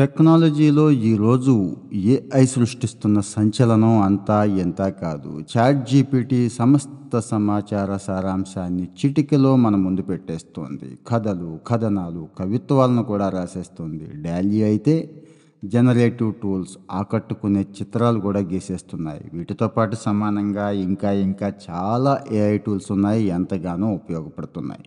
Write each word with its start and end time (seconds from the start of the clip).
టెక్నాలజీలో 0.00 0.90
ఈరోజు 0.90 1.76
ఏఐ 1.94 2.46
సృష్టిస్తున్న 2.46 3.20
సంచలనం 3.20 4.00
అంతా 4.00 4.44
ఎంత 4.44 4.82
కాదు. 4.82 5.44
చాట్ 5.56 5.90
జీపీటీ 5.90 6.48
సమస్త 6.48 7.18
సమాచార 7.18 7.96
సారాంశాన్ని 7.96 8.82
చిటికెలో 8.82 9.56
మన 9.56 9.76
ముందు 9.76 10.02
పెట్టేస్తోంది. 10.02 10.98
కథలు 11.08 11.58
కథనాలు 11.66 12.28
కవిత్వాలను 12.38 13.02
కూడా 13.02 13.28
రాసేస్తుంది. 13.28 14.06
డాలీ 14.22 14.62
అయితే 14.62 15.22
జనరేటివ్ 15.64 16.34
టూల్స్ 16.42 16.78
ఆకట్టుకునే 16.92 17.60
చిత్రాలు 17.60 18.20
కూడా 18.20 18.40
గీసేస్తున్నాయి. 18.40 19.30
వీటితో 19.34 19.68
పాటు 19.68 19.96
సమానంగా 19.96 20.70
ఇంకా 20.70 21.12
ఇంకా 21.12 21.52
చాలా 21.70 22.20
ఏఐ 22.32 22.58
టూల్స్ 22.58 22.92
ఉన్నాయి. 22.92 23.24
ఎంతగానో 23.24 23.88
ఉపయోగపడుతున్నాయి. 23.88 24.80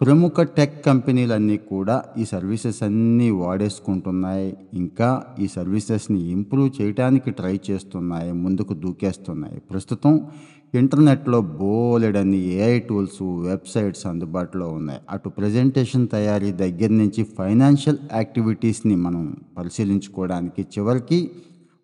ప్రముఖ 0.00 0.40
టెక్ 0.40 0.84
కంపెనీలన్నీ 0.84 1.56
కూడా 1.56 2.04
ఈ 2.18 2.24
సర్వీసెస్ 2.24 2.82
అన్నీ 2.82 3.30
వాడేసుకుంటున్నాయి. 3.30 4.56
ఇంకా 4.74 5.22
ఈ 5.38 5.48
సర్వీసెస్ని 5.48 6.18
ఇంప్రూవ్ 6.30 6.70
చేయడానికి 6.80 7.30
ట్రై 7.30 7.60
చేస్తున్నాయి. 7.70 8.32
ముందుకు 8.32 8.74
దూకేస్తున్నాయి. 8.74 9.60
ప్రస్తుతం 9.60 10.26
ఇంటర్నెట్లో 10.74 11.40
బోలెడన్ని 11.40 12.38
ఏఐ 12.38 12.78
టూల్స్ 12.78 13.22
వెబ్సైట్స్ 13.22 14.06
అందుబాటులో 14.06 14.68
ఉన్నాయి. 14.68 15.00
అటు 15.10 15.28
ప్రజెంటేషన్ 15.28 16.08
తయారీ 16.08 16.52
దగ్గర 16.52 16.90
నుంచి 16.90 17.24
ఫైనాన్షియల్ 17.38 17.98
యాక్టివిటీస్ని 18.14 18.96
మనం 18.96 19.36
పరిశీలించుకోవడానికి 19.58 20.62
చివరికి 20.62 21.30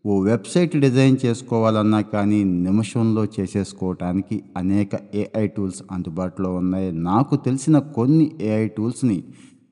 ఓ 0.07 0.15
వెబ్సైట్ 0.21 0.75
డిజైన్ 0.77 1.17
చేసుకోవాలన్నా 1.27 2.01
కానీ 2.01 2.45
నిమిషంలో 2.45 3.23
చేసేసుకోవటానికి 3.37 4.37
అనేక 4.57 4.91
ఏఐ 5.15 5.45
టూల్స్ 5.47 5.83
అందుబాటులో 5.93 6.55
ఉన్నాయి. 6.55 6.93
నాకు 6.93 7.37
తెలిసిన 7.37 7.79
కొన్ని 7.79 8.27
ఏఐ 8.41 8.67
టూల్స్ని 8.69 9.25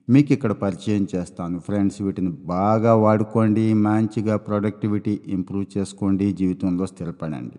మీకు 0.08 0.32
ఇక్కడ 0.32 0.52
పరిచయం 0.52 1.06
చేస్తాను. 1.14 1.58
ఫ్రెండ్స్ 1.58 2.02
వీటిని 2.02 2.30
బాగా 2.30 2.95
వాడుకోండి. 2.95 3.74
మంచిగా 3.74 4.36
ప్రొడక్టివిటీ 4.36 5.20
ఇంప్రూవ్ 5.27 5.66
చేసుకోండి. 5.78 6.33
జీవితంలో 6.33 6.86
స్థిరపడండి. 6.86 7.58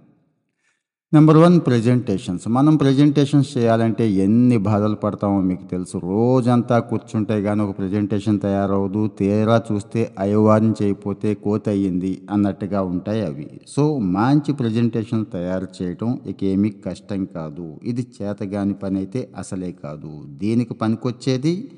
నెంబర్ 1.15 1.37
వన్ 1.37 1.61
ప్రజెంటేషన్స్ 1.61 2.45
మనం 2.47 2.75
ప్రజెంటేషన్స్ 2.75 3.49
చేయాలంటే 3.57 4.05
ఎన్ని 4.23 4.57
బాధలు 4.57 4.95
పడతామో 4.95 5.41
మీకు 5.41 5.65
తెలుసు. 5.71 5.97
రోజంతా 6.03 6.79
కూర్చుంటే 6.79 7.35
కానీ 7.41 7.61
ఒక 7.61 7.73
ప్రజెంటేషన్ 7.77 8.39
తయారవదు 8.39 9.01
తీరా 9.19 9.57
చూస్తే 9.71 10.13
అయ్యవారిని 10.19 10.73
చేయకపోతే 10.83 11.33
కోత 11.33 11.69
అయ్యింది 11.69 12.21
అన్నట్టుగా 12.31 12.81
ఉంటాయి 12.93 13.21
అవి. 13.25 13.47
సో 13.67 13.99
మంచి 13.99 14.53
ప్రజెంటేషన్ 14.53 15.25
తయారు 15.33 15.67
చేయటం 15.77 16.19
ఇక 16.27 16.43
ఏమీ 16.43 16.69
కష్టం 16.87 17.25
కాదు. 17.25 17.67
ఇది 17.83 18.07
చేతగాని 18.17 18.73
పని 18.73 18.97
అయితే 18.97 19.29
అసలే 19.37 19.71
కాదు. 19.83 20.13
దీనికి 20.27 20.73
పనికొచ్చేది? 20.73 21.71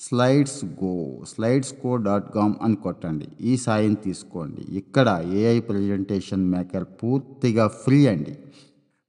Slides 0.00 0.64
go 0.64 0.94
slides 1.32 1.74
go 1.86 1.96
dot 1.96 2.34
com 2.34 2.54
అని 2.62 2.74
కొట్టండి. 2.74 3.28
ఈ 3.40 3.56
సాయం 3.56 3.94
తీసుకోండి. 3.94 4.76
ఇక్కడ 4.76 5.08
ఏఐ 5.32 5.58
ప్రజెంటేషన్ 5.60 6.46
మేకర్ 6.50 6.84
పూర్తిగా 6.84 7.66
ఫ్రీ 7.84 8.06
అండి. 8.06 8.34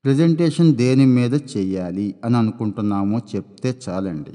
ప్రజెంటేషన్ 0.06 0.76
దేని 0.76 1.06
మీద 1.06 1.34
చెయ్యాలి 1.34 2.16
అని 2.26 2.38
అనుకుంటున్నామో 2.38 3.20
చెప్తే 3.36 3.76
చాలండి. 3.90 4.34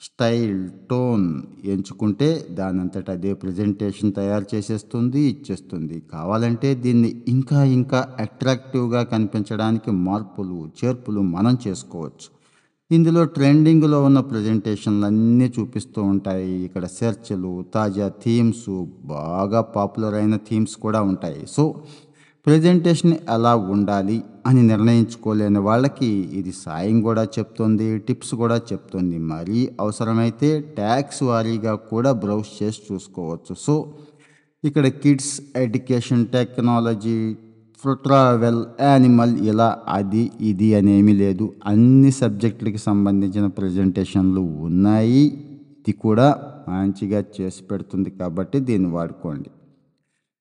స్టైల్ 0.00 0.70
టోన్ 0.90 1.42
ఎంచుకుంటే 1.64 2.46
దానంతట 2.50 3.10
అదే 3.10 3.32
ప్రజెంటేషన్ 3.34 4.12
తయారు 4.12 4.46
చేసేస్తుంది 4.54 5.20
ఇచ్చేస్తుంది. 5.20 6.02
కావాలంటే 6.12 6.74
దీన్ని 6.74 7.22
ఇంకా 7.28 7.64
ఇంకా 7.64 8.16
అట్రాక్టివ్గా 8.20 9.02
కనిపించడానికి 9.02 9.90
మార్పులు 9.90 10.70
చేర్పులు 10.78 11.20
మనం 11.20 11.58
చేసుకోవచ్చు. 11.66 12.28
ఇందులో 12.90 13.24
ట్రెండింగ్లో 13.24 14.04
ఉన్న 14.04 14.20
ప్రజెంటేషన్లు 14.20 15.06
అన్నీ 15.06 15.52
చూపిస్తూ 15.60 16.02
ఉంటాయి. 16.02 16.52
ఇక్కడ 16.52 16.84
సెర్చ్లు 16.84 17.64
తాజా 17.74 18.08
థీమ్స్ 18.08 18.86
బాగా 19.04 19.60
పాపులర్ 19.60 20.14
అయిన 20.14 20.36
థీమ్స్ 20.36 20.76
కూడా 20.76 21.02
ఉంటాయి. 21.02 21.42
సో 21.48 21.74
ప్రజెంటేషన్ 22.48 23.14
ఎలా 23.36 23.54
ఉండాలి 23.74 24.16
అని 24.48 24.60
నిర్ణయించుకోలేని 24.68 25.60
వాళ్ళకి 25.66 26.10
ఇది 26.38 26.52
సాయం 26.64 26.98
కూడా 27.06 27.24
చెప్తుంది 27.36 27.86
టిప్స్ 28.06 28.32
కూడా 28.42 28.56
చెప్తుంది. 28.70 29.16
మరీ 29.32 29.58
అవసరమైతే 29.82 30.48
ట్యాక్స్ 30.78 31.20
వారీగా 31.30 31.74
కూడా 31.90 32.12
బ్రౌజ్ 32.22 32.50
చేసి 32.60 32.80
చూసుకోవచ్చు. 32.86 33.54
సో 33.64 33.74
ఇక్కడ 34.64 34.86
kids 35.02 35.34
education 35.64 36.24
technology 36.36 37.18
travel 38.06 38.62
animal 38.86 39.34
ఇలా 39.50 39.68
అది 39.96 40.24
ఇది 40.50 40.68
అనేమి 40.78 41.12
లేదు. 41.20 41.44
అన్ని 41.72 42.10
సబ్జెక్టులకి 42.22 42.80
సంబంధించిన 42.88 43.46
ప్రజెంటేషన్లు 43.60 44.42
ఉన్నాయి. 44.68 45.22
ఇది 45.80 45.92
కూడా 46.06 46.26
మంచిగా 46.72 47.20
చేసి 47.36 47.62
పెడుతుంది 47.68 48.10
కాబట్టి 48.20 48.58
దీన్ని 48.70 48.90
వాడుకోండి. 48.96 49.48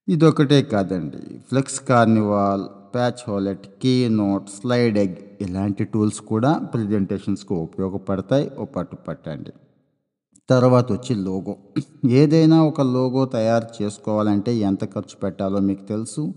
ఇదొకటే 0.09 0.61
కాదండి. 0.61 1.17
ఫ్లెక్స్ 1.49 1.79
కార్నివాల్ 1.79 2.93
ప్యాచ్ 2.95 3.23
హోలెట్ 3.27 3.67
కీ 3.81 4.09
నోట్ 4.09 4.49
స్లైడ్ 4.49 4.97
ఎగ్ 4.97 5.15
ఇలాంటి 5.41 5.83
టూల్స్ 5.83 6.21
కూడా 6.21 6.53
ప్రజెంటేషన్స్కు 6.53 7.55
ఉపయోగపడతాయి. 7.55 8.51
ఓ 8.59 8.65
పట్టు 8.65 8.95
పట్టండి. 8.95 9.51
తర్వాత 10.49 10.91
వచ్చి 10.91 11.15
లోగో. 11.15 11.55
ఏదైనా 12.09 12.63
ఒక 12.63 12.81
లోగో 12.81 13.25
తయారు 13.25 13.83
చేసుకోవాలంటే 13.83 14.55
ఎంత 14.55 14.85
ఖర్చు 14.85 15.17
పెట్టాలో 15.23 15.59
మీకు 15.59 15.83
తెలుసు. 15.83 16.33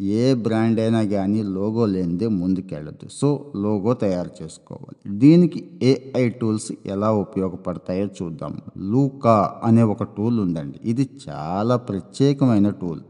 ఏ 0.00 0.34
బ్రాండ్ 0.34 0.80
అయినా 0.80 1.02
కానీ 1.04 1.42
లోగో 1.42 1.86
లేనిదే 1.86 2.28
ముందుకెళ్ళదు 2.28 3.08
సో 3.12 3.52
లోగో 3.56 3.94
తయారు 3.94 4.30
చేసుకోవాలి. 4.42 5.18
దీనికి 5.18 5.80
ఏఐ 5.82 6.28
టూల్స్ 6.28 6.72
ఎలా 6.86 7.12
ఉపయోగపడతాయో 7.12 8.06
చూద్దాం. 8.06 8.60
లూకా 8.78 9.60
అనే 9.64 9.82
ఒక 9.82 10.02
టూల్ 10.02 10.40
ఉందండి. 10.40 10.80
ఇది 10.84 11.10
చాలా 11.28 11.76
ప్రత్యేకమైన 11.76 12.70
టూల్. 12.70 13.00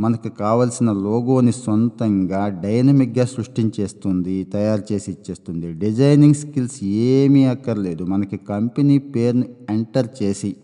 మనకు 0.00 0.28
కావలసిన 0.28 0.92
లోగోని 0.92 1.52
సొంతంగా 1.52 2.60
డైనమిక్గా 2.62 3.24
సృష్టించేస్తుంది 3.24 4.44
తయారు 4.44 4.92
చేసి 4.92 5.10
ఇచ్చేస్తుంది. 5.10 5.72
డిజైనింగ్ 5.72 6.34
స్కిల్స్ 6.34 6.84
ఏమీ 6.84 7.44
అక్కర్లేదు. 7.44 8.04
మనకి 8.04 8.36
కంపెనీ 8.36 8.98
పేరుని 8.98 9.46
ఎంటర్ 9.70 10.08
చేసి 10.22 10.56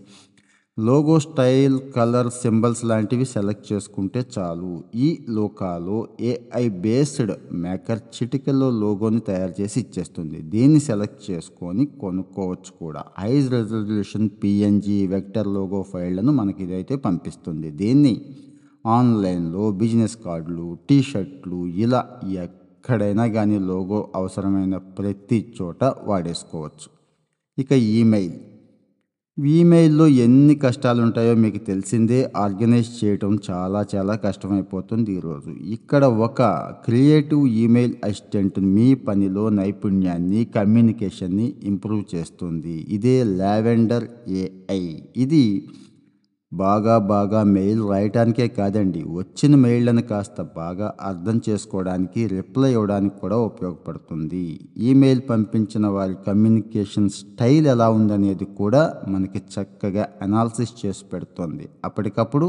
లోగో 0.79 1.17
స్టైల్ 1.21 1.81
కలర్ 1.97 2.29
సింబల్స్ 2.31 2.85
లాంటివి 2.85 3.25
సెలెక్ట్ 3.25 3.73
చేసుకుంటే 3.73 4.27
చాలు. 4.39 4.85
ఈ 4.95 5.19
లోకాలో 5.29 6.09
ఏఐ 6.21 6.69
బేస్డ్ 6.69 7.33
మేకర్ 7.53 7.99
చిటికలో 7.99 8.71
లోగోని 8.71 9.21
తయారు 9.21 9.55
చేసి 9.61 9.81
ఇచ్చేస్తుంది. 9.81 10.43
దీన్ని 10.43 10.81
సెలెక్ట్ 10.81 11.31
చేసుకొని 11.31 11.87
కొనుక్కోవచ్చు 11.87 12.73
కూడా. 12.81 13.05
High 13.19 13.49
resolution 13.49 14.31
PNG 14.45 15.07
vector 15.07 15.49
logo 15.49 15.83
ఫైళ్ళను 15.93 16.33
మనకి 16.33 16.63
ఇదైతే 16.65 16.97
పంపిస్తుంది. 16.97 17.71
దీన్ని 17.71 18.21
ఆన్లైన్లో 18.87 19.71
బిజినెస్ 19.71 20.17
కార్డులు 20.25 20.79
టీ 20.91 21.03
షర్ట్లు 21.03 21.67
ఇలా 21.67 22.07
ఎక్కడైనా 22.25 23.27
కానీ 23.27 23.59
లోగో 23.59 24.09
అవసరమైన 24.15 24.77
ప్రతి 24.77 25.55
చోట 25.63 25.85
వాడేసుకోవచ్చు. 25.85 26.89
ఇక 27.59 27.73
ఈమెయిల్. 27.73 28.33
ఈమెయిల్లో 29.47 30.07
ఎన్ని 30.07 30.55
కష్టాలు 30.55 31.03
ఉంటాయో 31.03 31.35
మీకు 31.35 31.59
తెలిసిందే 31.59 32.33
ఆర్గనైజ్ 32.37 33.05
చేయటం 33.05 33.39
చాలా 33.51 33.87
చాలా 33.95 34.15
కష్టమైపోతుంది 34.15 35.13
ఈరోజు. 35.13 35.51
ఇక్కడ 35.51 36.05
ఒక 36.05 36.43
క్రియేటివ్ 36.85 37.47
ఈమెయిల్ 37.47 37.95
అసిస్టెంట్ 38.05 38.61
మీ 38.61 38.95
పనిలో 38.95 39.49
నైపుణ్యాన్ని 39.49 40.45
కమ్యూనికేషన్ని 40.45 41.55
ఇంప్రూవ్ 41.63 42.15
చేస్తుంది. 42.15 42.87
ఇదే 42.89 43.25
లావెండర్ 43.25 44.05
ఏఐ. 44.29 44.97
ఇది 45.17 45.69
బాగా 46.63 46.95
బాగా 47.13 47.41
మెయిల్ 47.57 47.81
రాయటానికే 47.91 48.47
కాదండి. 48.49 49.01
వచ్చిన 49.19 49.55
మెయిళ్ళను 49.65 50.03
కాస్త 50.03 50.43
బాగా 50.57 50.89
అర్థం 51.01 51.37
చేసుకోవడానికి 51.49 52.21
రిప్లై 52.27 52.71
ఇవ్వడానికి 52.73 53.17
కూడా 53.21 53.37
ఉపయోగపడుతుంది. 53.51 54.43
ఈమెయిల్ 54.89 55.23
పంపించిన 55.31 55.87
వారి 55.87 56.17
కమ్యూనికేషన్ 56.27 57.09
స్టైల్ 57.11 57.67
ఎలా 57.75 57.89
ఉందనేది 57.91 58.45
కూడా 58.45 58.83
మనకి 59.09 59.43
చక్కగా 59.55 60.05
అనాలిసిస్ 60.23 60.75
చేసి 60.83 61.05
పెడుతుంది. 61.13 61.67
అప్పటికప్పుడు 61.85 62.49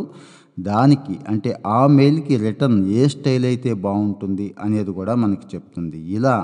దానికి 0.60 1.16
అంటే 1.30 1.50
ఆ 1.68 1.82
మెయిల్కి 2.00 2.36
రిటర్న్ 2.38 2.80
ఏ 3.00 3.08
స్టైల్ 3.08 3.46
అయితే 3.46 3.74
బాగుంటుంది 3.88 4.48
అనేది 4.60 4.92
కూడా 4.92 5.16
మనకి 5.24 5.48
చెప్తుంది. 5.56 6.00
ఇలా 6.18 6.36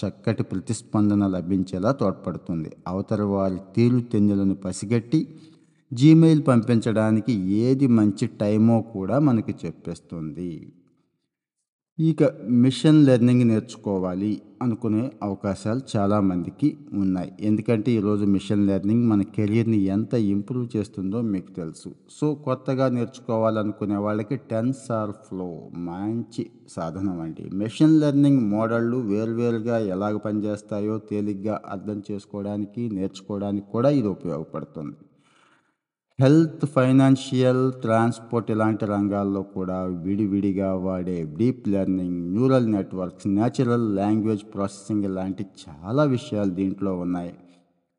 చక్కటి 0.00 0.42
ప్రతిస్పందన 0.42 1.22
లభించేలా 1.26 1.90
తోడ్పడుతుంది. 1.92 2.70
అవతల 2.88 3.22
వారి 3.22 3.58
తీరు 3.76 4.00
తెన్నులను 4.12 4.54
పసిగట్టి 4.54 5.20
జీమెయిల్ 5.92 6.42
పంపించడానికి 6.46 7.32
ఏది 7.32 7.86
మంచి 7.86 8.26
టైమో 8.26 8.80
కూడా 8.80 9.18
మనకి 9.18 9.54
చెప్పేస్తుంది. 9.66 10.72
ఇక 11.98 12.22
మిషన్ 12.48 13.06
లెర్నింగ్ 13.06 13.44
నేర్చుకోవాలి 13.48 14.42
అనుకునే 14.62 15.10
అవకాశాలు 15.22 15.80
చాలామందికి 15.96 16.78
ఉన్నాయి. 16.92 17.32
ఎందుకంటే 17.40 17.90
ఈరోజు 17.92 18.24
మిషన్ 18.24 18.66
లెర్నింగ్ 18.66 19.04
మన 19.10 19.22
కెరీర్ని 19.22 19.80
ఎంత 19.96 20.14
ఇంప్రూవ్ 20.14 20.76
చేస్తుందో 20.76 21.20
మీకు 21.20 21.50
తెలుసు. 21.52 21.90
సో 22.20 22.34
కొత్తగా 22.34 22.88
నేర్చుకోవాలనుకునే 22.88 23.96
వాళ్ళకి 23.96 24.36
టెన్సార్ 24.36 25.10
ఫ్లో 25.10 25.68
మంచి 25.74 26.50
సాధనం 26.68 27.20
అండి. 27.20 27.50
మిషన్ 27.56 28.00
లెర్నింగ్ 28.00 28.42
మోడళ్ళు 28.50 28.96
వేర్వేరుగా 28.96 29.78
ఎలాగ 29.78 30.16
పనిచేస్తాయో 30.16 30.98
తేలిగ్గా 30.98 31.60
అర్థం 31.66 32.02
చేసుకోవడానికి 32.10 32.88
నేర్చుకోవడానికి 32.88 33.66
కూడా 33.66 33.90
ఇది 33.90 34.08
ఉపయోగపడుతుంది. 34.08 34.96
హెల్త్ 36.20 36.64
ఫైనాన్షియల్ 36.74 37.72
ట్రాన్స్పోర్ట్ 37.82 38.48
ఇలాంటి 38.50 38.84
రంగాల్లో 38.86 39.42
కూడా 39.42 39.76
విడివిడిగా 40.04 40.74
వాడే 40.74 41.14
deep 41.38 41.68
learning 41.68 42.18
neural 42.32 42.66
networks 42.72 43.26
natural 43.26 43.86
language 43.96 44.42
processing 44.54 45.04
ఇలాంటి 45.04 45.44
చాలా 45.62 46.04
విషయాలు 46.04 46.50
దీంట్లో 46.50 46.92
ఉన్నాయి. 46.96 47.32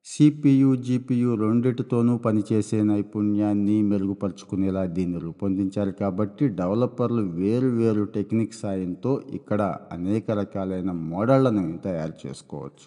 సిపియు 0.08 0.76
జిపియు 0.76 1.36
రెండిటితోనూ 1.36 2.18
పనిచేసే 2.18 2.82
నైపుణ్యాన్ని 2.84 3.82
మెరుగుపరుచుకునేలా 3.82 4.86
దీన్ని 4.86 5.20
రూపొందించారు 5.20 5.92
కాబట్టి 5.92 6.48
డెవలపర్లు 6.60 7.24
వేరు 7.40 7.68
వేరు 7.80 8.04
టెక్నిక్ 8.18 8.54
సాయంతో 8.54 9.22
ఇక్కడ 9.34 9.62
అనేక 9.92 10.32
రకాలైన 10.32 10.92
మోడళ్ళను 10.92 11.78
తయారు 11.78 12.28
చేసుకోవచ్చు. 12.28 12.86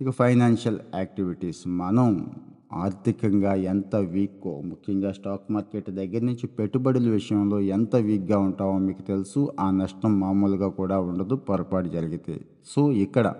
ఇక 0.00 0.10
ఫైనాన్షియల్ 0.10 0.80
యాక్టివిటీస్ 0.94 1.64
మనం 1.82 2.10
ఆర్థికంగా 2.72 3.54
ఎంత 3.54 3.96
వీక్కో 3.96 4.60
ముఖ్యంగా 4.60 5.12
స్టాక్ 5.12 5.52
మార్కెట్ 5.52 5.90
దగ్గర 5.90 6.22
నుంచి 6.22 6.46
పెట్టుబడుల 6.46 7.08
విషయంలో 7.10 7.60
ఎంత 7.60 7.96
వీక్గా 7.96 8.38
ఉంటామో 8.38 8.78
మీకు 8.78 9.02
తెలుసు. 9.02 9.52
ఆ 9.60 9.70
నష్టం 9.70 10.20
మామూలుగా 10.20 10.68
కూడా 10.68 10.98
ఉండదు 11.00 11.34
పొరపాటు 11.34 11.88
జరిగితే. 11.88 12.40
సో 12.66 12.92
ఇక్కడ 12.92 13.34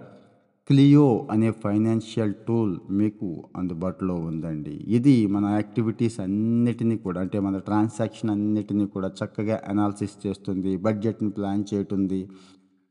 క్లియో 0.71 1.27
అనే 1.31 1.51
ఫైనాన్షియల్ 1.51 2.35
టూల్ 2.49 2.79
మీకు 2.91 3.45
అందుబాటులో 3.57 4.15
ఉందండి. 4.15 4.75
ఇది 4.89 5.27
మన 5.27 5.45
యాక్టివిటీస్ 5.47 6.21
అన్నిటినీ 6.21 6.97
కూడా 6.97 7.21
అంటే 7.21 7.41
మన 7.41 7.59
ట్రాన్సాక్షన్ 7.59 8.31
అన్నిటినీ 8.31 8.87
కూడా 8.87 9.11
చక్కగా 9.21 9.61
అనాలిసిస్ 9.69 10.27
చేస్తుంది 10.27 10.77
బడ్జెట్ని 10.77 11.31
ప్లాన్ 11.31 11.65
చేయటుంది. 11.73 12.29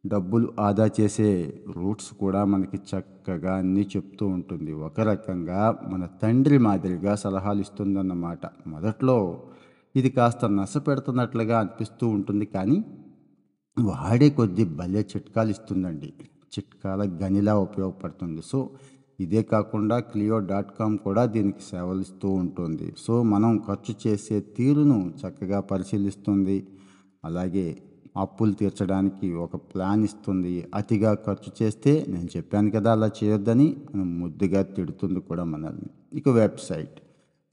డబ్బులు 0.06 0.54
ఆదా 0.60 0.90
చేసే 1.00 1.54
రూట్స్ 1.76 2.14
కూడా 2.14 2.46
మనకి 2.46 2.78
చక్కగా 2.78 3.56
అన్నీ 3.56 3.90
చెప్తూ 3.96 4.28
ఉంటుంది. 4.28 4.72
ఒక 4.74 5.00
రకంగా 5.00 5.80
మన 5.92 6.06
తండ్రి 6.22 6.58
మాదిరిగా 6.58 7.16
సలహాలు 7.16 7.60
ఇస్తుందన్నమాట. 7.60 8.40
మొదట్లో 8.68 9.44
ఇది 9.96 10.10
కాస్త 10.10 10.46
నస 10.46 10.78
పెడుతున్నట్లుగా 10.78 11.60
అనిపిస్తూ 11.60 12.08
ఉంటుంది 12.08 12.46
కానీ 12.46 12.84
వాడే 13.80 14.30
కొద్దీ 14.30 14.66
భలే 14.66 15.00
చిట్కాలు 15.00 15.50
ఇస్తుందండి. 15.50 16.14
చిట్కాల 16.54 17.04
గనిలా 17.04 17.58
ఉపయోగపడుతుంది. 17.58 18.42
సో 18.42 18.70
ఇదే 19.20 19.44
కాకుండా 19.44 20.00
క్లియో 20.00 20.40
డాట్ 20.40 20.72
కామ్ 20.80 20.98
కూడా 20.98 21.26
దీనికి 21.26 21.62
సేవలు 21.62 22.02
ఇస్తూ 22.02 22.30
ఉంటుంది. 22.30 22.94
సో 22.98 23.24
మనం 23.24 23.62
ఖర్చు 23.68 23.96
చేసే 24.08 24.40
తీరును 24.40 25.14
చక్కగా 25.22 25.60
పరిశీలిస్తుంది. 25.60 26.68
అలాగే 27.26 27.78
అప్పులు 28.20 28.52
తీర్చడానికి 28.52 29.28
ఒక 29.34 29.56
ప్లాన్ 29.56 30.04
ఇస్తుంది. 30.04 30.54
అతిగా 30.76 31.12
ఖర్చు 31.14 31.52
చేస్తే 31.62 32.06
నేను 32.10 32.30
చెప్పాను 32.38 32.72
కదా 32.72 32.92
అలా 32.92 33.10
చేయొద్దని 33.20 33.68
ముద్దుగా 33.96 34.62
తిడుతుంది 34.62 35.20
కూడా 35.20 35.44
మనల్ని. 35.44 35.90
ఇక 36.14 36.30
వెబ్సైట్. 36.30 36.98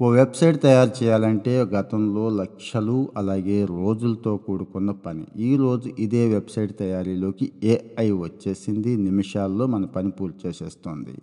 ఓ 0.00 0.06
వెబ్సైట్ 0.10 0.62
తయారు 0.62 0.92
చేయాలంటే 0.98 1.52
గతంలో 1.74 2.24
లక్షలు 2.28 2.96
అలాగే 3.16 3.64
రోజులతో 3.64 4.36
కూడుకున్న 4.36 4.90
పని. 4.90 5.24
ఈరోజు 5.50 5.90
ఇదే 5.98 6.22
వెబ్సైట్ 6.28 6.78
తయారీలోకి 6.78 7.52
ఏఐ 7.64 8.10
వచ్చేసింది. 8.10 8.96
నిమిషాల్లో 8.96 9.66
మన 9.66 9.84
పని 9.84 10.10
పూర్తి 10.10 10.48
చేసేస్తుంది. 10.48 11.16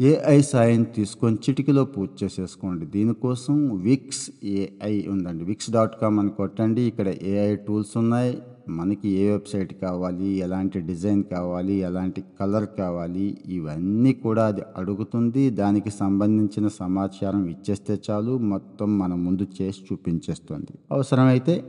ఏఐ 0.00 0.40
సాయం 0.40 0.82
తీసుకొని 0.82 1.36
చిటికలో 1.36 1.84
పూర్తి 1.84 2.24
చేసేసుకోండి. 2.24 2.86
దీనికోసం 2.86 3.76
విక్స్ 3.82 4.30
ఏఐ 4.44 5.06
ఉందండి. 5.06 5.44
విక్స్ 5.44 5.70
డాట్ 5.70 6.00
కామ్ 6.00 6.20
అని 6.20 6.30
కొట్టండి. 6.30 6.82
ఇక్కడ 6.82 7.08
ఏఐ 7.22 7.56
టూల్స్ 7.56 7.96
ఉన్నాయి. 7.96 8.38
మనకి 8.68 9.08
ఏ 9.08 9.30
వెబ్సైట్ 9.30 9.80
కావాలి? 9.82 10.26
ఎలాంటి 10.26 10.80
డిజైన్ 10.80 11.24
కావాలి? 11.24 11.72
ఎలాంటి 11.72 12.24
కలర్ 12.40 12.66
కావాలి? 12.78 13.38
ఇవన్నీ 13.46 14.12
కూడా 14.12 14.46
అది 14.46 14.62
అడుగుతుంది. 14.76 15.50
దానికి 15.50 15.90
సంబంధించిన 15.90 16.68
సమాచారం 16.68 17.46
ఇచ్చేస్తే 17.46 17.98
చాలు. 18.10 18.38
మొత్తం 18.38 18.98
మన 18.98 19.14
ముందు 19.14 19.46
చేసి 19.62 19.80
చూపించేస్తుంది. 19.92 20.78
అవసరమైతే 20.92 21.64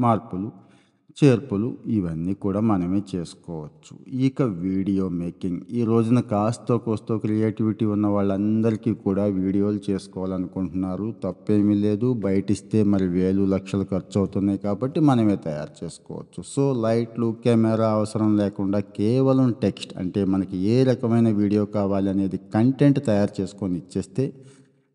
మార్పులు 0.00 0.63
చేర్పులు 1.16 1.68
ఇవన్నీ 1.86 2.32
కూడా 2.34 2.60
మనమే 2.60 3.00
చేసుకోవచ్చు. 3.10 3.92
ఇక 4.26 4.42
వీడియో 4.64 5.04
మేకింగ్. 5.18 5.60
ఈ 5.70 5.82
రోజున 5.84 6.20
కాస్తో 6.32 6.74
కోస్తో 6.78 7.14
క్రియేటివిటీ 7.18 7.84
ఉన్న 7.84 8.06
వాళ్ళందరికీ 8.06 8.92
కూడా 9.04 9.24
వీడియోలు 9.36 9.80
చేసుకోవాలనుకుంటున్నారు. 9.90 11.06
తప్పేమీ 11.24 11.74
లేదు. 11.84 12.08
బయటిస్తే 12.26 12.80
మరి 12.92 13.06
వేలు 13.08 13.44
లక్షలు 13.54 13.84
ఖర్చు 13.84 14.16
అవుతున్నాయి 14.18 14.58
కాబట్టి 14.58 15.00
మనమే 15.10 15.36
తయారు 15.46 15.72
చేసుకోవచ్చు. 15.82 16.42
సో 16.54 16.64
లైట్లు 16.86 17.28
కెమెరా 17.44 17.90
అవసరం 17.90 18.32
లేకుండా 18.36 18.80
కేవలం 19.00 19.50
టెక్స్ట్ 19.62 19.94
అంటే 19.98 20.22
మనకి 20.24 20.58
ఏ 20.74 20.78
రకమైన 20.90 21.30
వీడియో 21.40 21.64
కావాలి 21.78 22.10
అనేది 22.10 22.40
కంటెంట్ 22.56 23.00
తయారు 23.06 23.34
చేసుకొని 23.40 23.76
ఇచ్చేస్తే 23.78 24.26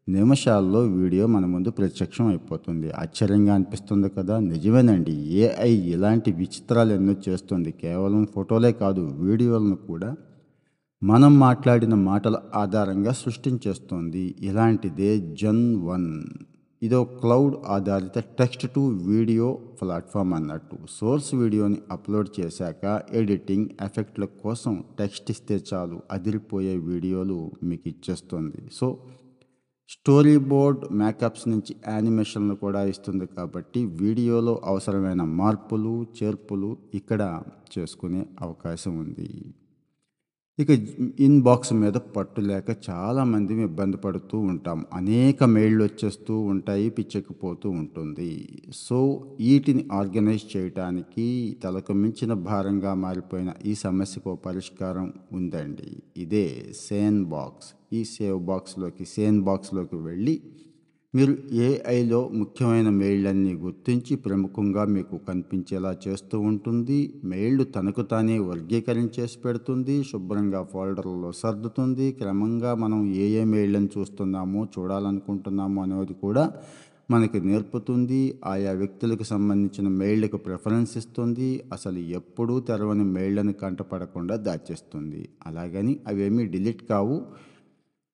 నిమిషాల్లో 0.10 0.80
వీడియో 0.80 1.28
మన 1.28 1.46
ముందు 1.46 1.70
ప్రత్యక్షం 1.70 2.28
అయిపోతుంది. 2.28 2.92
ఆశ్చర్యంగా 2.92 3.54
అనిపిస్తుంది 3.54 4.10
కదా? 4.10 4.40
నిజమేనండి. 4.40 5.12
ఏఐ 5.12 5.76
ఇలాంటి 5.76 6.32
విచిత్రాలు 6.32 6.94
ఎన్నో 6.94 7.16
చేస్తుంది. 7.30 7.72
కేవలం 7.72 8.28
ఫోటోలే 8.36 8.72
కాదు 8.72 9.02
వీడియోలను 9.02 9.76
కూడా 9.76 10.16
మనం 11.04 11.40
మాట్లాడిన 11.40 11.94
మాటల 11.94 12.40
ఆధారంగా 12.56 13.12
సృష్టించేస్తుంది. 13.12 14.36
ఇలాంటిదే 14.40 15.36
జన్ 15.42 15.76
వన్. 15.76 16.24
ఇదో 16.84 17.04
క్లౌడ్ 17.04 17.56
ఆధారిత 17.68 18.20
టెక్స్ట్ 18.20 18.68
టు 18.76 18.90
వీడియో 18.90 19.60
ప్లాట్ఫామ్ 19.82 20.34
అన్నట్టు. 20.34 20.78
సోర్స్ 21.00 21.36
వీడియోని 21.36 21.78
అప్లోడ్ 21.92 22.40
చేశాక 22.40 23.02
ఎడిటింగ్ 23.12 23.70
ఎఫెక్ట్ల 23.84 24.26
కోసం 24.26 24.84
టెక్స్ట్ 25.00 25.32
ఇస్తే 25.32 25.60
చాలు 25.74 26.00
అదిరిపోయే 26.12 26.76
వీడియోలు 26.76 27.52
మీకు 27.64 27.88
ఇచ్చేస్తుంది. 27.88 28.70
సో 28.74 28.98
స్టోరీ 29.94 30.34
బోర్డ్ 30.50 30.82
మేకప్స్ 30.92 31.46
నుంచి 31.48 31.74
యానిమేషన్లు 31.88 32.56
కూడా 32.56 32.82
ఇస్తుంది 32.92 33.26
కాబట్టి 33.38 33.80
వీడియోలో 34.02 34.54
అవసరమైన 34.64 35.22
మార్పులు 35.40 35.94
చేర్పులు 36.18 36.70
ఇక్కడ 36.94 37.22
చేసుకునే 37.74 38.22
అవకాశం 38.42 38.94
ఉంది. 39.00 39.30
ఇక 40.62 40.72
ఇన్బాక్స్ 41.20 41.74
మీద 41.74 41.98
పట్టు 42.16 42.42
లేక 42.42 42.70
చాలామంది 42.90 43.54
ఇబ్బంది 43.64 43.98
పడుతూ 43.98 44.38
ఉంటాం. 44.52 44.80
అనేక 44.94 45.44
మెయిళ్ళు 45.54 45.84
వచ్చేస్తూ 45.84 46.40
ఉంటాయి 46.54 46.90
పిచ్చెక్కిపోతూ 46.90 47.68
ఉంటుంది. 47.70 48.32
సో 48.74 48.98
వీటిని 49.40 49.84
ఆర్గనైజ్ 49.92 50.46
చేయటానికి 50.58 51.28
తలకు 51.64 51.94
మించిన 51.94 52.34
భారంగా 52.50 52.94
మారిపోయిన 53.06 53.54
ఈ 53.66 53.76
సమస్యకు 53.86 54.34
పరిష్కారం 54.48 55.14
ఉందండి. 55.32 55.92
ఇదే 56.18 56.46
సేన్ 56.88 57.26
బాక్స్ 57.36 57.70
ఈ 57.94 58.04
సేవ్ 58.16 58.40
బాక్స్లోకి 58.52 59.06
సేన్ 59.06 59.40
బాక్స్లోకి 59.42 59.96
వెళ్ళి 59.96 60.36
మీరు 61.14 61.34
ఏఐలో 61.54 62.30
ముఖ్యమైన 62.34 62.90
మెయిళ్ళన్నీ 62.90 63.54
గుర్తించి 63.54 64.16
ప్రముఖంగా 64.16 64.86
మీకు 64.86 65.18
కనిపించేలా 65.18 65.98
చేస్తూ 66.07 66.40
ఉంటుంది. 66.40 67.14
మెయిళ్ళు 67.24 67.64
తనకు 67.64 68.02
తానే 68.02 68.40
వర్గీకరించేసి 68.40 69.38
పెడుతుంది. 69.45 70.04
శుభ్రంగా 70.04 70.64
ఫోల్డర్లలో 70.64 71.31
సర్దుతుంది. 71.31 72.12
క్రమంగా 72.12 72.76
మనం 72.76 73.14
ఏ 73.16 73.28
ఏ 73.42 73.44
మెయిళ్ళని 73.44 73.90
చూస్తున్నామో 73.98 74.68
చూడాలనుకుంటున్నామో 74.80 75.81
అనేది 75.81 76.14
కూడా 76.14 76.52
మనకి 77.12 77.40
నేర్పుతుంది. 77.42 78.40
ఆయా 78.45 78.72
వ్యక్తులకు 78.72 79.24
సంబంధించిన 79.24 79.88
మెయిళ్ళకు 79.88 80.38
ప్రిఫరెన్స్ 80.38 80.98
ఇస్తుంది. 80.98 81.64
అసలు 81.74 82.00
ఎప్పుడూ 82.00 82.60
తెరవని 82.60 83.04
మెయిళ్ళను 83.04 83.54
కంటపడకుండా 83.54 84.36
దాచేస్తుంది. 84.36 85.30
అలాగని 85.45 86.00
అవేమీ 86.07 86.45
డిలీట్ 86.45 86.83
కావు. 86.90 87.18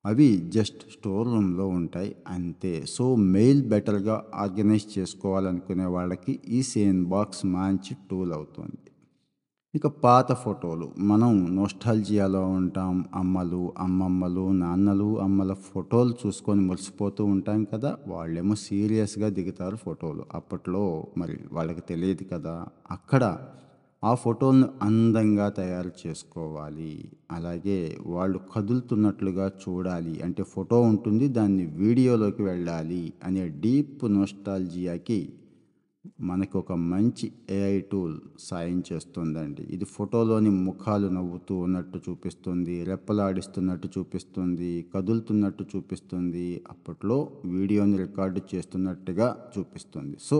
అవి 0.06 0.28
జస్ట్ 0.50 0.82
స్టోర్ 0.92 1.28
రూమ్లో 1.28 1.68
ఉంటాయి. 1.78 2.12
అంతే. 2.28 2.74
సో 2.88 3.06
మెయిల్ 3.34 3.62
బెటర్గా 3.66 4.16
ఆర్గనైజ్ 4.36 4.88
చేసుకోవాలనుకునే 4.98 5.86
వాళ్ళకి 5.96 6.34
ఈ 6.50 6.62
సేన్ 6.72 7.06
బాక్స్ 7.06 7.44
మంచి 7.56 7.94
టూల్ 8.10 8.34
అవుతుంది. 8.34 8.80
ఇక 9.74 9.88
పాత 10.04 10.30
ఫోటోలు. 10.44 10.86
మనం 11.04 11.32
నోస్టాల్జియాలో 11.56 12.44
ఉంటాం. 12.60 12.92
అమ్మలు 13.16 13.64
అమ్మమ్మలు 13.78 14.46
నాన్నలు 14.62 15.10
అమ్మల 15.20 15.54
ఫోటోలు 15.68 16.16
చూసుకొని 16.22 16.62
మురిసిపోతూ 16.62 17.26
ఉంటాం 17.26 17.64
కదా! 17.66 17.92
వాళ్ళేమో 18.08 18.56
సీరియస్గా 18.66 19.30
దిగుతారు 19.30 19.76
ఫోటోలు. 19.78 20.26
అప్పట్లో 20.34 20.84
మరి 21.18 21.38
వాళ్ళకి 21.52 21.84
తెలియదు 21.92 22.26
కదా! 22.34 22.56
అక్కడ 22.90 23.24
ఆ 24.10 24.12
ఫోటోలను 24.24 24.68
అందంగా 24.88 25.46
తయారు 25.60 25.92
చేసుకోవాలి. 26.02 26.92
అలాగే 27.38 27.80
వాళ్ళు 28.16 28.40
కదులుతున్నట్లుగా 28.54 29.48
చూడాలి. 29.64 30.14
అంటే 30.26 30.44
ఫోటో 30.54 30.78
ఉంటుంది 30.92 31.28
దాన్ని 31.38 31.66
వీడియోలోకి 31.82 32.44
వెళ్ళాలి 32.50 33.04
అనే 33.24 33.46
డీప్ 33.64 34.06
నోస్టాల్జియాకి 34.18 35.20
మనకు 36.30 36.56
ఒక 36.60 36.74
మంచి 36.92 37.28
ఏఐ 37.58 37.78
టూల్ 37.92 38.16
సాయం 38.48 38.80
చేస్తుందండి. 38.90 39.64
ఇది 39.76 39.86
ఫోటోలోని 39.96 40.52
ముఖాలు 40.68 41.08
నవ్వుతూ 41.18 41.56
ఉన్నట్టు 41.66 41.98
చూపిస్తుంది 42.08 42.76
రెప్పలాడిస్తున్నట్టు 42.92 43.88
చూపిస్తుంది 43.96 44.72
కదులుతున్నట్టు 44.94 45.66
చూపిస్తుంది 45.74 46.48
అప్పట్లో 46.74 47.18
వీడియోని 47.56 47.98
రికార్డు 48.06 48.42
చేస్తున్నట్టుగా 48.54 49.30
చూపిస్తుంది. 49.56 50.18
సో 50.30 50.40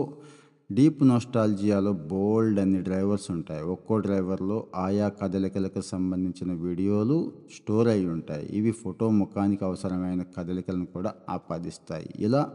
డీప్ 0.72 1.02
నోస్టాలజియాలో 1.04 1.92
బోల్డ్ 1.92 2.60
అన్ని 2.60 2.82
డ్రైవర్స్ 2.82 3.30
ఉంటాయి. 3.30 3.62
ఒక్కో 3.62 3.98
డ్రైవర్లో 3.98 4.66
ఆయా 4.76 5.08
కదలికలకు 5.08 5.80
సంబంధించిన 5.80 6.52
వీడియోలు 6.52 7.32
స్టోర్ 7.56 7.88
అయి 7.88 8.06
ఉంటాయి. 8.06 8.46
ఇవి 8.46 8.70
ఫోటో 8.70 9.10
ముఖానికి 9.10 9.64
అవసరమైన 9.64 10.22
కదలికలను 10.36 10.86
కూడా 10.86 11.14
ఆపాదిస్తాయి. 11.30 12.08
ఇలా 12.18 12.50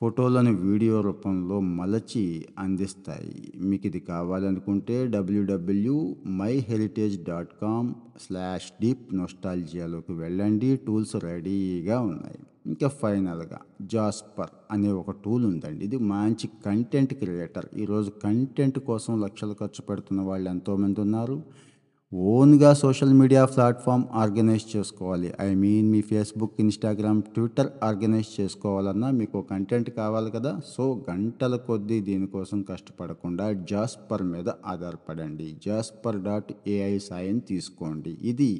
ఫోటోలను 0.00 0.52
వీడియో 0.54 1.00
రూపంలో 1.00 1.60
మలచి 1.60 2.46
అందిస్తాయి. 2.58 3.52
మీకు 3.56 3.86
ఇది 3.86 4.00
కావాలనుకుంటే 4.00 5.06
WW 5.06 6.16
my 6.26 6.52
heritage 6.52 7.24
dot 7.24 7.54
com 7.62 7.94
slash 8.26 8.72
deep 8.82 9.14
నోస్టాలజియాలోకి 9.14 10.12
వెళ్ళండి. 10.12 10.76
టూల్స్ 10.76 11.16
రెడీగా 11.16 12.00
ఉన్నాయి. 12.00 12.38
ఇంకా 12.70 12.88
ఫైనల్గా 13.00 13.60
జాస్పర్ 13.94 14.52
అనే 14.70 14.90
ఒక 15.00 15.10
టూల్ 15.24 15.46
ఉందండి. 15.52 15.82
ఇది 15.84 15.98
మంచి 16.12 16.48
కంటెంట్ 16.66 17.14
క్రియేటర్. 17.14 17.68
ఈరోజు 17.82 18.12
కంటెంట్ 18.24 18.78
కోసం 18.90 19.14
లక్షలు 19.24 19.56
ఖర్చు 19.60 19.82
పెడుతున్న 19.88 20.20
వాళ్ళు 20.30 20.48
ఎంతోమంది 20.56 21.00
ఉన్నారు. 21.06 21.38
ఓన్గా 22.12 22.68
సోషల్ 22.82 23.14
మీడియా 23.14 23.40
ప్లాట్ఫామ్ 23.44 24.04
ఆర్గనైజ్ 24.12 24.66
చేసుకోవాలి. 24.74 25.30
ఐ 25.46 25.48
మీన్ 25.54 25.88
మీ 25.94 26.00
ఫేస్బుక్ 26.10 26.60
ఇన్స్టాగ్రామ్ 26.64 27.20
ట్విట్టర్ 27.34 27.70
ఆర్గనైజ్ 27.84 28.30
చేసుకోవాలన్నా 28.40 29.08
మీకు 29.18 29.40
కంటెంట్ 29.50 29.90
కావాలి 29.90 30.30
కదా. 30.36 30.52
సో 30.74 30.84
గంటల 31.10 31.56
కొద్దీ 31.56 31.98
దీనికోసం 32.00 32.62
కష్టపడకుండా 32.62 33.48
జాస్పర్ 33.72 34.24
మీద 34.34 34.48
ఆధారపడండి. 34.66 35.48
జాస్పర్ 35.66 36.20
డాట్ 36.28 36.52
ఏఐ 36.76 36.94
సాయం 37.08 37.38
తీసుకోండి. 37.52 38.14
ఇది 38.32 38.50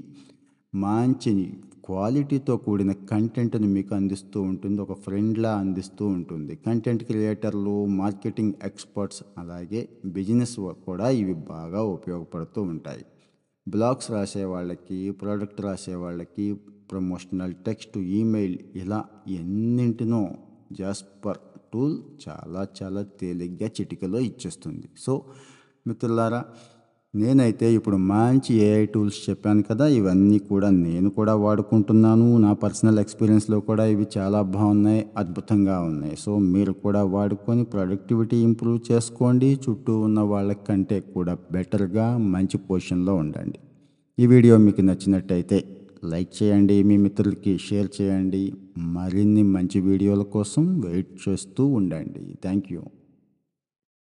మంచి 0.74 1.52
క్వాలిటీతో 1.84 2.56
కూడిన 2.56 2.92
కంటెంట్ని 2.92 3.66
మీకు 3.66 3.94
అందిస్తూ 3.94 4.42
ఉంటుంది. 4.42 4.80
ఒక 4.80 4.92
ఫ్రెండ్లా 4.92 5.56
అందిస్తూ 5.56 6.06
ఉంటుంది. 6.06 6.56
కంటెంట్ 6.56 7.04
క్రియేటర్లు 7.04 7.84
మార్కెటింగ్ 7.84 8.52
ఎక్స్పర్ట్స్ 8.64 9.22
అలాగే 9.38 9.88
బిజినెస్ 10.04 10.56
కూడా 10.60 11.10
ఇవి 11.10 11.34
బాగా 11.34 11.82
ఉపయోగపడుతూ 11.82 12.62
ఉంటాయి. 12.62 13.04
బ్లాగ్స్ 13.68 14.10
రాసే 14.10 14.44
వాళ్ళకి 14.44 15.10
ప్రోడక్ట్ 15.10 15.60
రాసే 15.60 15.94
వాళ్ళకి 15.94 16.54
ప్రమోషనల్ 16.90 17.54
టెక్స్ట్ 17.54 17.98
ఈమెయిల్ 17.98 18.58
ఇలా 18.76 19.04
ఎన్నింటినో 19.28 20.30
జాస్పర్ 20.72 21.38
టూల్ 21.72 21.98
చాలా 22.28 22.66
చాలా 22.82 23.02
తేలిగ్గా 23.02 23.70
చిటికలో 23.80 24.18
ఇచ్చేస్తుంది. 24.18 24.88
సో 24.98 25.24
మిత్రులారా 25.86 26.44
నేనైతే 27.14 27.74
ఇప్పుడు 27.74 27.96
మంచి 28.10 28.52
ఏఐ 28.64 28.84
టూల్స్ 28.94 29.30
చెప్పాను 29.30 29.62
కదా 29.68 29.86
ఇవన్నీ 29.98 30.38
కూడా 30.50 30.68
నేను 30.70 31.08
కూడా 31.18 31.34
వాడుకుంటున్నాను. 31.44 32.26
నా 32.38 32.52
పర్సనల్ 32.64 32.98
ఎక్స్పీరియన్స్లో 33.02 33.60
కూడా 33.60 33.84
ఇవి 33.86 34.06
చాలా 34.16 34.42
బాగున్నాయి 34.42 35.06
అద్భుతంగా 35.22 35.76
ఉన్నాయి. 35.80 36.16
సో 36.24 36.38
మీరు 36.38 36.72
కూడా 36.72 37.02
వాడుకొని 37.14 37.64
ప్రొడక్టివిటీ 37.74 38.36
ఇంప్రూవ్ 38.48 38.78
చేసుకోండి. 38.90 39.48
చుట్టూ 39.64 39.94
ఉన్న 40.00 40.20
వాళ్ళకంటే 40.20 40.98
కూడా 41.14 41.38
బెటర్గా 41.56 42.06
మంచి 42.34 42.58
పొజిషన్లో 42.68 43.14
ఉండండి. 43.14 43.58
ఈ 44.18 44.26
వీడియో 44.34 44.54
మీకు 44.66 44.80
నచ్చినట్టయితే 44.80 45.64
లైక్ 46.12 46.42
చేయండి 46.42 46.82
మీ 46.88 46.96
మిత్రులకి 47.06 47.58
షేర్ 47.58 47.88
చేయండి. 48.00 48.52
మరిన్ని 48.96 49.42
మంచి 49.56 49.80
వీడియోల 49.80 50.22
కోసం 50.36 50.80
వెయిట్ 50.86 51.12
చేస్తూ 51.24 51.66
ఉండండి. 51.66 52.22
Thank 52.44 52.68
you. 52.72 52.82